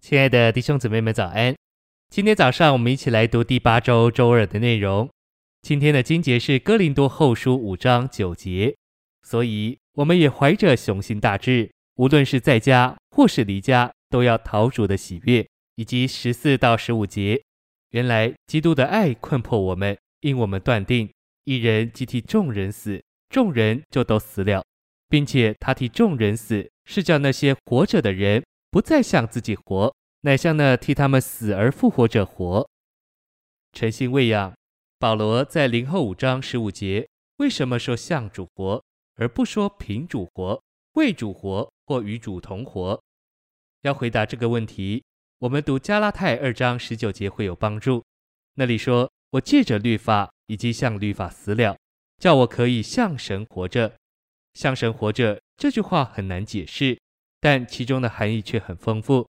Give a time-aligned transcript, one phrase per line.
[0.00, 1.54] 亲爱的弟兄姊妹们，早安！
[2.08, 5.08] 今天早上我们一起来读第八周周二的内容。
[5.60, 8.74] 今天的经节是哥林多后书五章九节，
[9.22, 15.46] 所以我们也怀着雄心大志，无论是在家或是离家，都要讨主的喜悦。
[15.76, 17.42] 以及十四到十五节，
[17.90, 21.10] 原来基督的爱困迫我们，因我们断定
[21.44, 24.64] 一人既替众人死，众人就都死了，
[25.08, 32.68] 并且他替众人死，是叫那些活着的人不再向自己活，乃像那替他们死而复活者活。
[33.72, 34.54] 诚信喂养，
[34.98, 38.82] 保罗在林后五章十五节，为什么说像主活，
[39.16, 40.62] 而不说凭主活、
[40.94, 43.00] 为主活或与主同活？
[43.82, 45.02] 要回答这个问题。
[45.38, 48.04] 我们读加拉太二章十九节会有帮助。
[48.56, 51.78] 那里说：“我借着律法以及向律法死了，
[52.18, 53.96] 叫我可以向神活着。
[54.52, 57.00] 向神活着这句话很难解释，
[57.40, 59.26] 但其中的含义却很丰富。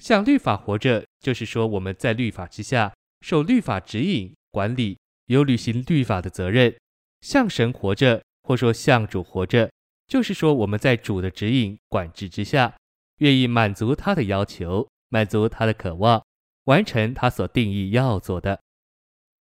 [0.00, 6.74] 向律法活着，就是说我们在律法之下，受律法指引、管理，有履行律法的责任。
[7.20, 9.70] 向神活着，或说向主活着，
[10.08, 12.74] 就是说我们在主的指引、管制之下，
[13.18, 16.24] 愿意满足他的要求。”满足他的渴望，
[16.66, 18.60] 完成他所定义要做的。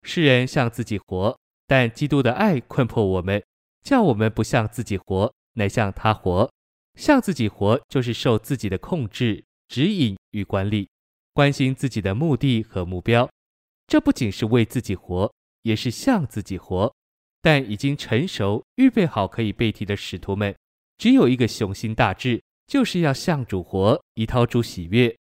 [0.03, 3.43] 世人向自己活，但基督的爱困迫我们，
[3.81, 6.47] 叫我们不向自己活，乃向他活。
[6.93, 10.87] 向自己活，就是受自己的控制、指引与管理，
[11.33, 13.29] 关心自己的目的和目标。
[13.87, 15.31] 这不仅是为自己活，
[15.63, 16.93] 也是向自己活。
[17.41, 20.55] 但已经成熟、预备好可以被提的使徒们，
[20.97, 25.15] 只有一个雄心大志，就是要向主活，以掏主喜悦。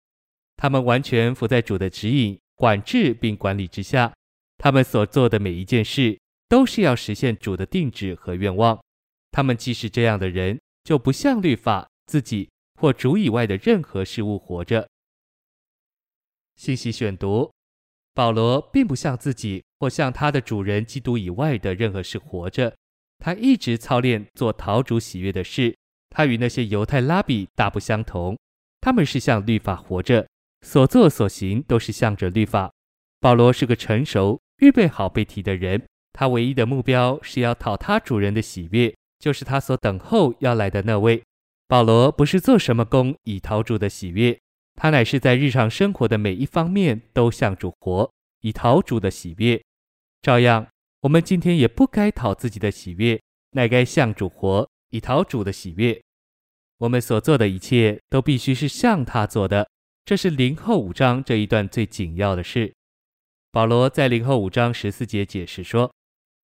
[0.56, 4.10] 他们完全服在主的指引、管制并管理之下，
[4.56, 8.82] 他们所做的每一件事都是要实现主的定旨和愿望。
[9.30, 12.48] 他们既是这样的人，就不像律法、自己
[12.80, 14.88] 或主以外的任何事物活着。
[16.56, 17.50] 信息选读：
[18.14, 22.76] 保罗并不像自己或像他的主人基督以外的任何事活着，
[23.18, 25.76] 他一直操练做讨主喜悦的事。
[26.10, 28.38] 他与那些犹太拉比大不相同，
[28.80, 30.24] 他们是向律法活着。
[30.62, 32.72] 所作所行都是向着律法。
[33.20, 41.22] 保罗是个成熟、预备好被提的人，他唯一的目标是要讨他主人的喜悦，就是他所等候要来的那位。
[41.66, 44.38] 保罗不是做什么工以讨主的喜悦，
[44.74, 48.10] 他乃是在日常生活的每一方面都向主活，
[48.40, 49.62] 以讨主的喜悦。
[50.20, 50.68] 照样，
[51.00, 53.20] 我们今天也不该讨自己的喜悦，
[53.52, 56.00] 乃该向主活，以讨主的喜悦。
[56.78, 59.68] 我们所做的一切都必须是向他做的。
[60.04, 62.74] 这是林后五章这一段最紧要的事。
[63.50, 65.90] 保罗在林后五章十四节解释说：“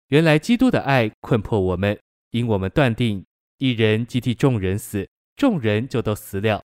[0.08, 1.98] 原来基督的爱困迫我们，
[2.30, 3.22] 因我们断定
[3.60, 5.06] 一人即替众人死，
[5.36, 6.62] 众人就都死了。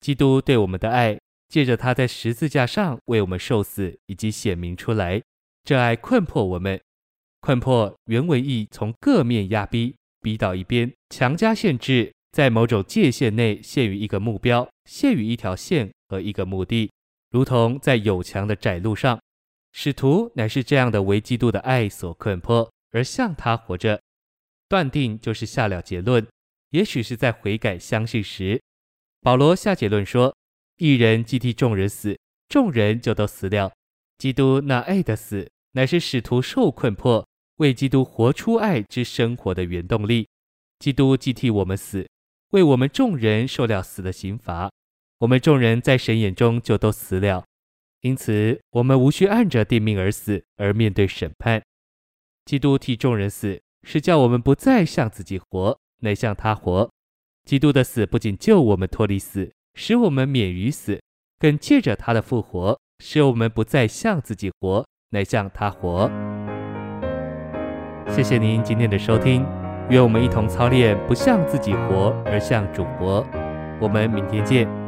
[0.00, 1.16] 基督对我们的爱，
[1.48, 5.22] 借着他在十字架上为我们受死，已经显明出来。
[5.62, 6.80] 这爱困迫我们，
[7.40, 16.90] 困迫原文意从各面压逼，逼到一边，强加限制。”在某种界限内限于一个目标，限于一条线和一个目的，
[17.30, 19.20] 如同在有墙的窄路上。
[19.72, 24.00] 使徒乃是这样的为基督的爱所困迫，而向他活着。
[24.72, 26.26] 断定就是下了结论，
[26.70, 28.62] 也许是在悔改相信时，
[29.20, 30.34] 保罗下结论说：
[30.78, 32.18] 一人既替众人死，
[32.48, 33.70] 众人就都死了。
[34.16, 40.26] 基督那爱的死，乃是使徒受困迫，为基督活出爱之生活的原动力。
[40.78, 42.08] 基督既替我们死。
[42.52, 44.72] 为我们众人受了死的刑罚，
[45.18, 47.44] 我们众人在神眼中就都死了，
[48.00, 51.62] 因此我们无需按着定命而死，而面对审判。
[52.46, 56.90] 基督替众人死，是叫我们不再向自己活，乃向他活。
[57.44, 61.00] 基督的死不仅救我们脱离死，使我们免于死，
[61.38, 66.10] 更借着他的复活，使我们不再向自己活，乃向他活。
[68.08, 69.44] 谢谢您今天的收听。
[69.90, 73.26] 愿我们一同操练，不向自己活，而向主活。
[73.80, 74.81] 我们明天见。